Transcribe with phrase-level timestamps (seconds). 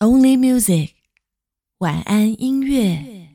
[0.00, 0.90] Only Music，
[1.78, 3.28] 晚安音乐。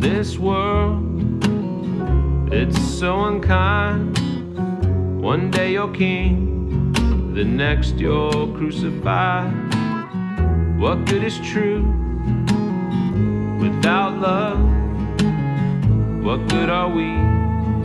[0.00, 1.04] This world,
[2.50, 4.16] it's so unkind.
[5.20, 6.94] One day you're king,
[7.34, 9.52] the next you're crucified.
[10.80, 11.82] What good is true
[13.60, 14.64] without love?
[16.24, 17.10] What good are we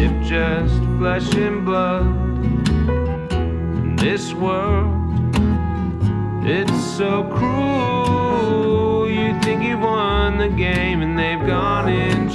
[0.00, 2.06] if just flesh and blood?
[3.82, 4.94] In this world,
[6.46, 8.75] it's so cruel.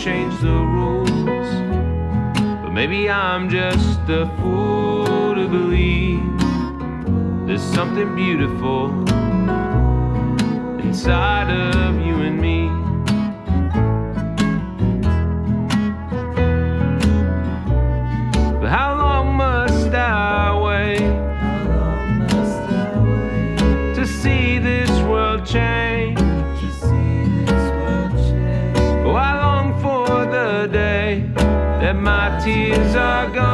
[0.01, 1.09] Changed the rules.
[2.63, 6.25] But maybe I'm just a fool to believe
[7.45, 8.89] there's something beautiful
[10.81, 12.67] inside of you and me.
[18.59, 21.13] But how long must I wait
[23.93, 26.30] to see this world change?
[32.43, 33.50] Tears are gone.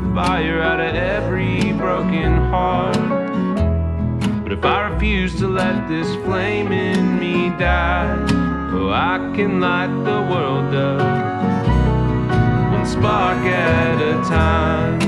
[0.00, 2.96] The fire out of every broken heart.
[4.42, 8.26] But if I refuse to let this flame in me die,
[8.72, 11.28] oh, I can light the world up
[12.72, 15.07] one spark at a time.